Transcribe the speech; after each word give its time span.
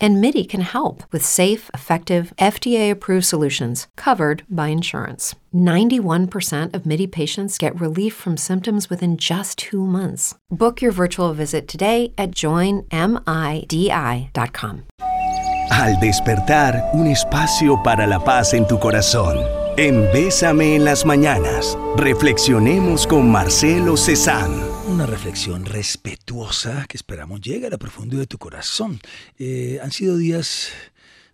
And 0.00 0.20
MIDI 0.20 0.44
can 0.44 0.60
help 0.60 1.02
with 1.12 1.24
safe, 1.24 1.70
effective, 1.74 2.32
FDA 2.38 2.90
approved 2.90 3.24
solutions 3.26 3.88
covered 3.96 4.44
by 4.48 4.68
insurance. 4.68 5.34
91% 5.54 6.74
of 6.74 6.86
MIDI 6.86 7.06
patients 7.06 7.58
get 7.58 7.80
relief 7.80 8.14
from 8.14 8.36
symptoms 8.36 8.90
within 8.90 9.16
just 9.16 9.58
two 9.58 9.84
months. 9.84 10.34
Book 10.50 10.80
your 10.80 10.92
virtual 10.92 11.32
visit 11.32 11.66
today 11.66 12.12
at 12.16 12.30
joinmidi.com. 12.30 12.88
Al 15.70 16.00
despertar, 16.00 16.90
un 16.94 17.06
espacio 17.06 17.82
para 17.82 18.06
la 18.06 18.18
paz 18.18 18.54
en 18.54 18.66
tu 18.66 18.78
corazón. 18.78 19.38
En 19.76 20.10
Bésame 20.12 20.74
en 20.74 20.84
las 20.84 21.04
mañanas, 21.04 21.78
reflexionemos 21.96 23.06
con 23.06 23.30
Marcelo 23.30 23.96
Cezanne. 23.96 24.67
Una 24.88 25.04
reflexión 25.04 25.66
respetuosa 25.66 26.86
que 26.88 26.96
esperamos 26.96 27.42
llegue 27.42 27.66
a 27.66 27.70
la 27.70 27.76
profundidad 27.76 28.22
de 28.22 28.26
tu 28.26 28.38
corazón. 28.38 28.98
Eh, 29.38 29.78
han 29.82 29.92
sido 29.92 30.16
días 30.16 30.70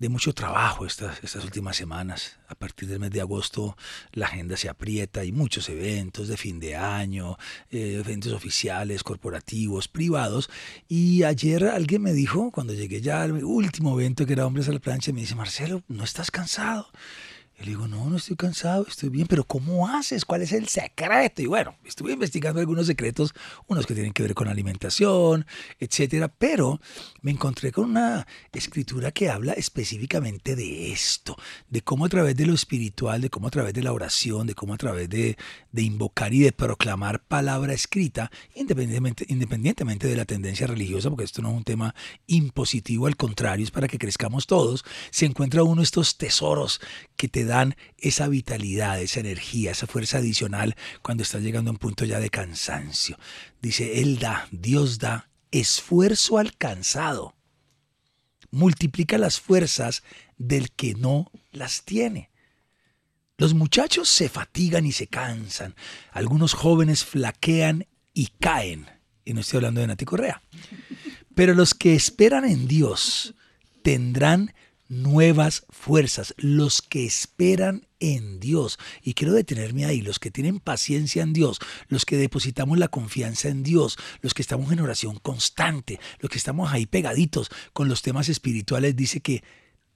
de 0.00 0.08
mucho 0.08 0.32
trabajo 0.32 0.84
estas, 0.84 1.22
estas 1.22 1.44
últimas 1.44 1.76
semanas. 1.76 2.40
A 2.48 2.56
partir 2.56 2.88
del 2.88 2.98
mes 2.98 3.12
de 3.12 3.20
agosto 3.20 3.76
la 4.10 4.26
agenda 4.26 4.56
se 4.56 4.68
aprieta 4.68 5.24
y 5.24 5.30
muchos 5.30 5.68
eventos 5.68 6.26
de 6.26 6.36
fin 6.36 6.58
de 6.58 6.74
año, 6.74 7.36
eh, 7.70 8.02
eventos 8.04 8.32
oficiales, 8.32 9.04
corporativos, 9.04 9.86
privados. 9.86 10.50
Y 10.88 11.22
ayer 11.22 11.68
alguien 11.68 12.02
me 12.02 12.12
dijo, 12.12 12.50
cuando 12.50 12.74
llegué 12.74 13.00
ya 13.00 13.22
al 13.22 13.44
último 13.44 13.98
evento 13.98 14.26
que 14.26 14.32
era 14.32 14.44
Hombres 14.44 14.68
a 14.68 14.72
la 14.72 14.80
Plancha, 14.80 15.12
me 15.12 15.20
dice, 15.20 15.36
Marcelo, 15.36 15.84
¿no 15.86 16.02
estás 16.02 16.32
cansado? 16.32 16.88
Y 17.58 17.64
le 17.64 17.68
digo, 17.70 17.88
no, 17.88 18.10
no 18.10 18.18
estoy 18.18 18.36
cansado, 18.36 18.84
estoy 18.86 19.08
bien, 19.08 19.26
pero 19.26 19.42
¿cómo 19.44 19.88
haces? 19.88 20.26
¿Cuál 20.26 20.42
es 20.42 20.52
el 20.52 20.68
secreto? 20.68 21.40
Y 21.40 21.46
bueno, 21.46 21.74
estuve 21.86 22.12
investigando 22.12 22.60
algunos 22.60 22.86
secretos, 22.86 23.32
unos 23.66 23.86
que 23.86 23.94
tienen 23.94 24.12
que 24.12 24.22
ver 24.22 24.34
con 24.34 24.48
alimentación, 24.48 25.46
etcétera, 25.80 26.28
pero 26.28 26.82
me 27.22 27.30
encontré 27.30 27.72
con 27.72 27.88
una 27.90 28.26
escritura 28.52 29.10
que 29.10 29.30
habla 29.30 29.54
específicamente 29.54 30.54
de 30.54 30.92
esto, 30.92 31.34
de 31.70 31.80
cómo 31.80 32.04
a 32.04 32.10
través 32.10 32.36
de 32.36 32.44
lo 32.44 32.52
espiritual, 32.52 33.22
de 33.22 33.30
cómo 33.30 33.48
a 33.48 33.50
través 33.50 33.72
de 33.72 33.82
la 33.82 33.94
oración, 33.94 34.46
de 34.46 34.54
cómo 34.54 34.74
a 34.74 34.78
través 34.78 35.08
de, 35.08 35.38
de 35.72 35.82
invocar 35.82 36.34
y 36.34 36.40
de 36.40 36.52
proclamar 36.52 37.22
palabra 37.24 37.72
escrita, 37.72 38.30
independientemente, 38.54 39.24
independientemente 39.28 40.08
de 40.08 40.16
la 40.16 40.26
tendencia 40.26 40.66
religiosa, 40.66 41.08
porque 41.08 41.24
esto 41.24 41.40
no 41.40 41.52
es 41.52 41.56
un 41.56 41.64
tema 41.64 41.94
impositivo, 42.26 43.06
al 43.06 43.16
contrario, 43.16 43.64
es 43.64 43.70
para 43.70 43.88
que 43.88 43.96
crezcamos 43.96 44.46
todos, 44.46 44.84
se 45.10 45.24
encuentra 45.24 45.62
uno 45.62 45.80
de 45.80 45.84
estos 45.84 46.18
tesoros 46.18 46.82
que 47.16 47.28
te 47.28 47.45
dan 47.46 47.76
esa 47.98 48.28
vitalidad, 48.28 49.00
esa 49.00 49.20
energía, 49.20 49.70
esa 49.70 49.86
fuerza 49.86 50.18
adicional 50.18 50.76
cuando 51.02 51.22
estás 51.22 51.42
llegando 51.42 51.70
a 51.70 51.72
un 51.72 51.78
punto 51.78 52.04
ya 52.04 52.20
de 52.20 52.30
cansancio. 52.30 53.18
Dice, 53.62 54.00
Él 54.00 54.18
da, 54.18 54.48
Dios 54.50 54.98
da 54.98 55.30
esfuerzo 55.50 56.38
alcanzado. 56.38 57.36
Multiplica 58.50 59.18
las 59.18 59.40
fuerzas 59.40 60.02
del 60.36 60.70
que 60.70 60.94
no 60.94 61.30
las 61.52 61.84
tiene. 61.84 62.30
Los 63.38 63.54
muchachos 63.54 64.08
se 64.08 64.28
fatigan 64.28 64.86
y 64.86 64.92
se 64.92 65.08
cansan. 65.08 65.74
Algunos 66.12 66.54
jóvenes 66.54 67.04
flaquean 67.04 67.86
y 68.14 68.28
caen. 68.40 68.86
Y 69.24 69.34
no 69.34 69.40
estoy 69.40 69.58
hablando 69.58 69.80
de 69.80 69.88
Nati 69.88 70.04
Correa. 70.04 70.42
Pero 71.34 71.54
los 71.54 71.74
que 71.74 71.94
esperan 71.94 72.44
en 72.44 72.66
Dios 72.66 73.34
tendrán 73.82 74.54
nuevas 74.88 75.66
fuerzas, 75.68 76.34
los 76.36 76.82
que 76.82 77.04
esperan 77.04 77.86
en 78.00 78.40
Dios. 78.40 78.78
Y 79.02 79.14
quiero 79.14 79.32
detenerme 79.32 79.84
ahí, 79.84 80.00
los 80.00 80.18
que 80.18 80.30
tienen 80.30 80.60
paciencia 80.60 81.22
en 81.22 81.32
Dios, 81.32 81.58
los 81.88 82.04
que 82.04 82.16
depositamos 82.16 82.78
la 82.78 82.88
confianza 82.88 83.48
en 83.48 83.62
Dios, 83.62 83.98
los 84.22 84.34
que 84.34 84.42
estamos 84.42 84.72
en 84.72 84.80
oración 84.80 85.18
constante, 85.18 86.00
los 86.20 86.30
que 86.30 86.38
estamos 86.38 86.72
ahí 86.72 86.86
pegaditos 86.86 87.50
con 87.72 87.88
los 87.88 88.02
temas 88.02 88.28
espirituales, 88.28 88.96
dice 88.96 89.20
que 89.20 89.42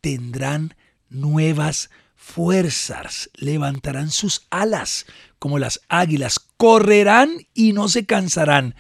tendrán 0.01 0.75
nuevas 1.09 1.91
fuerzas, 2.15 3.31
levantarán 3.35 4.11
sus 4.11 4.47
alas 4.51 5.07
como 5.39 5.59
las 5.59 5.81
águilas, 5.89 6.39
correrán 6.57 7.47
y 7.55 7.73
no 7.73 7.89
se 7.89 8.05
cansarán, 8.05 8.75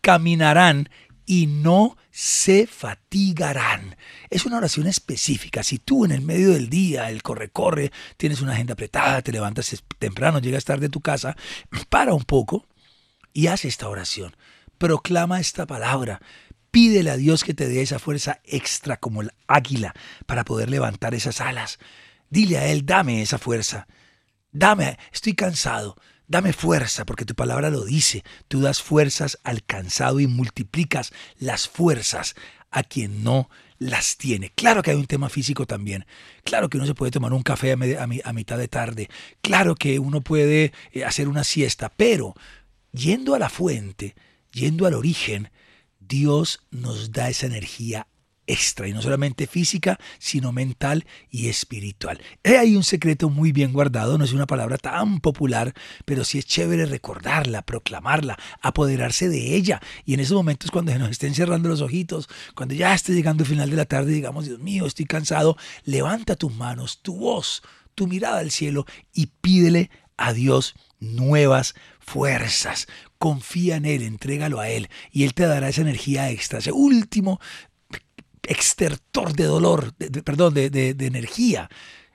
caminarán 0.00 0.88
y 1.26 1.48
no 1.48 1.96
se 2.12 2.66
fatigarán. 2.66 3.96
Es 4.30 4.46
una 4.46 4.56
oración 4.56 4.86
específica. 4.86 5.62
Si 5.62 5.78
tú 5.78 6.04
en 6.04 6.12
el 6.12 6.22
medio 6.22 6.52
del 6.52 6.70
día, 6.70 7.10
el 7.10 7.22
corre-corre, 7.22 7.92
tienes 8.16 8.40
una 8.40 8.52
agenda 8.52 8.74
apretada, 8.74 9.20
te 9.22 9.32
levantas 9.32 9.84
temprano, 9.98 10.38
llegas 10.38 10.64
tarde 10.64 10.86
a 10.86 10.90
tu 10.90 11.00
casa, 11.00 11.36
para 11.90 12.14
un 12.14 12.22
poco 12.22 12.66
y 13.32 13.48
haz 13.48 13.64
esta 13.64 13.88
oración. 13.88 14.36
Proclama 14.78 15.40
esta 15.40 15.66
palabra. 15.66 16.22
Pídele 16.70 17.10
a 17.10 17.16
Dios 17.16 17.42
que 17.42 17.54
te 17.54 17.68
dé 17.68 17.82
esa 17.82 17.98
fuerza 17.98 18.40
extra 18.44 18.98
como 18.98 19.22
el 19.22 19.32
águila 19.46 19.94
para 20.26 20.44
poder 20.44 20.70
levantar 20.70 21.14
esas 21.14 21.40
alas. 21.40 21.78
Dile 22.30 22.58
a 22.58 22.66
Él, 22.66 22.86
dame 22.86 23.22
esa 23.22 23.38
fuerza. 23.38 23.86
Dame, 24.52 24.98
estoy 25.12 25.34
cansado. 25.34 25.96
Dame 26.28 26.52
fuerza, 26.52 27.04
porque 27.04 27.24
tu 27.24 27.34
palabra 27.34 27.70
lo 27.70 27.84
dice. 27.84 28.24
Tú 28.48 28.60
das 28.60 28.82
fuerzas 28.82 29.38
al 29.44 29.62
cansado 29.62 30.18
y 30.18 30.26
multiplicas 30.26 31.12
las 31.38 31.68
fuerzas 31.68 32.34
a 32.70 32.82
quien 32.82 33.22
no 33.22 33.48
las 33.78 34.16
tiene. 34.16 34.50
Claro 34.54 34.82
que 34.82 34.90
hay 34.90 34.96
un 34.96 35.06
tema 35.06 35.28
físico 35.28 35.66
también. 35.66 36.04
Claro 36.44 36.68
que 36.68 36.78
uno 36.78 36.86
se 36.86 36.94
puede 36.94 37.12
tomar 37.12 37.32
un 37.32 37.42
café 37.42 37.72
a, 37.72 38.32
mitad 38.32 38.58
de 38.58 38.68
tarde. 38.68 39.08
Claro 39.40 39.76
que 39.76 39.98
uno 39.98 40.20
puede 40.20 40.72
eh, 40.92 41.04
hacer 41.04 41.28
una 41.28 41.44
siesta. 41.44 41.92
Pero 41.96 42.34
yendo 42.92 43.34
a 43.34 43.38
la 43.38 43.48
fuente, 43.48 44.16
yendo 44.52 44.86
al 44.86 44.94
origen, 44.94 45.50
Dios 46.00 46.60
nos 46.70 47.12
da 47.12 47.28
esa 47.28 47.46
energía 47.46 48.08
extra, 48.46 48.88
y 48.88 48.92
no 48.92 49.02
solamente 49.02 49.46
física, 49.46 49.98
sino 50.18 50.52
mental 50.52 51.06
y 51.30 51.48
espiritual. 51.48 52.20
Hay 52.44 52.76
un 52.76 52.84
secreto 52.84 53.28
muy 53.28 53.52
bien 53.52 53.72
guardado, 53.72 54.18
no 54.18 54.24
es 54.24 54.32
una 54.32 54.46
palabra 54.46 54.78
tan 54.78 55.20
popular, 55.20 55.74
pero 56.04 56.24
sí 56.24 56.38
es 56.38 56.46
chévere 56.46 56.86
recordarla, 56.86 57.62
proclamarla, 57.62 58.38
apoderarse 58.60 59.28
de 59.28 59.56
ella. 59.56 59.80
Y 60.04 60.14
en 60.14 60.20
esos 60.20 60.36
momentos 60.36 60.70
cuando 60.70 60.92
se 60.92 60.98
nos 60.98 61.10
estén 61.10 61.34
cerrando 61.34 61.68
los 61.68 61.80
ojitos, 61.80 62.28
cuando 62.54 62.74
ya 62.74 62.94
esté 62.94 63.12
llegando 63.12 63.42
el 63.42 63.48
final 63.48 63.70
de 63.70 63.76
la 63.76 63.84
tarde, 63.84 64.12
digamos, 64.12 64.46
Dios 64.46 64.60
mío, 64.60 64.86
estoy 64.86 65.06
cansado, 65.06 65.56
levanta 65.84 66.36
tus 66.36 66.54
manos, 66.54 67.02
tu 67.02 67.16
voz, 67.16 67.62
tu 67.94 68.06
mirada 68.06 68.38
al 68.38 68.50
cielo 68.50 68.86
y 69.12 69.26
pídele 69.26 69.90
a 70.16 70.32
Dios 70.32 70.74
nuevas 71.00 71.74
fuerzas. 71.98 72.86
Confía 73.18 73.76
en 73.76 73.86
Él, 73.86 74.02
entrégalo 74.02 74.60
a 74.60 74.68
Él 74.68 74.88
y 75.10 75.24
Él 75.24 75.34
te 75.34 75.46
dará 75.46 75.68
esa 75.68 75.82
energía 75.82 76.30
extra, 76.30 76.58
ese 76.58 76.72
último 76.72 77.40
extertor 78.46 79.32
de 79.34 79.44
dolor, 79.44 79.94
perdón, 80.24 80.54
de, 80.54 80.96
energía 80.98 81.68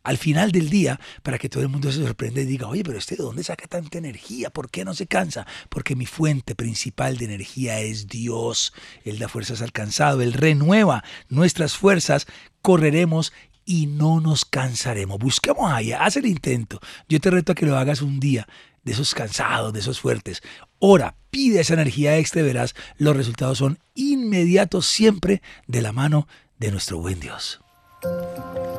al 0.03 0.17
final 0.17 0.51
del 0.51 0.69
día 0.71 0.99
para 1.21 1.37
que 1.37 1.47
todo 1.47 1.61
el 1.61 1.69
mundo 1.69 1.91
se 1.91 2.01
sorprenda 2.01 2.41
y 2.41 2.45
diga, 2.45 2.67
oye, 2.67 2.83
pero 2.83 2.97
este 2.97 3.15
de 3.15 3.23
dónde 3.23 3.43
saca 3.43 3.67
tanta 3.67 3.99
energía? 3.99 4.49
¿Por 4.49 4.71
qué 4.71 4.83
no 4.83 4.95
se 4.95 5.05
cansa? 5.05 5.45
Porque 5.69 5.95
mi 5.95 6.07
fuente 6.07 6.55
principal 6.55 7.17
de 7.17 7.25
energía 7.25 7.79
es 7.79 8.07
Dios. 8.07 8.73
Él 9.03 9.19
da 9.19 9.27
fuerzas 9.27 9.61
al 9.61 9.71
cansado, 9.71 10.21
Él 10.21 10.33
renueva 10.33 11.03
nuestras 11.29 11.77
fuerzas, 11.77 12.25
correremos 12.63 13.31
y 13.66 13.88
no 13.88 14.19
nos 14.19 14.45
cansaremos. 14.45 15.19
Busquemos 15.19 15.72
allá, 15.72 16.03
haz 16.03 16.17
el 16.17 16.25
intento. 16.25 16.79
Yo 17.07 17.19
te 17.19 17.29
reto 17.29 17.51
a 17.51 17.55
que 17.55 17.66
lo 17.66 17.77
hagas 17.77 18.01
un 18.01 18.19
día 18.19 18.47
de 18.83 18.91
esos 18.91 19.13
cansados, 19.13 19.73
de 19.73 19.79
esos 19.79 19.99
fuertes. 19.99 20.41
Ora, 20.79 21.16
pide 21.29 21.61
esa 21.61 21.75
energía 21.75 22.17
extra 22.17 22.41
verás, 22.41 22.75
los 22.97 23.16
resultados 23.16 23.59
son 23.59 23.79
inmediatos 23.94 24.88
siempre 24.88 25.41
de 25.67 25.81
la 25.81 25.91
mano 25.91 26.27
de 26.57 26.72
nuestro 26.72 26.97
buen 26.99 27.19
Dios. 27.19 27.61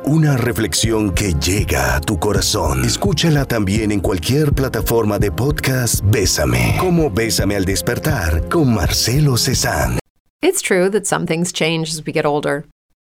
Una 0.05 0.35
reflexión 0.35 1.13
que 1.13 1.33
llega 1.35 1.95
a 1.95 2.01
tu 2.01 2.19
corazón. 2.19 2.83
Escúchala 2.83 3.45
también 3.45 3.91
en 3.91 4.01
cualquier 4.01 4.51
plataforma 4.51 5.17
de 5.17 5.31
podcast 5.31 6.01
Bésame, 6.03 6.75
como 6.77 7.09
Bésame 7.09 7.55
al 7.55 7.63
despertar 7.63 8.49
con 8.49 8.73
Marcelo 8.73 9.37
Cezanne. 9.37 9.99
It's 10.41 10.61
true 10.61 10.89
that 10.89 11.05
some 11.05 11.25
things 11.25 11.53
change 11.53 11.89
as 11.89 12.03
we 12.05 12.11
get 12.11 12.25
older. 12.25 12.65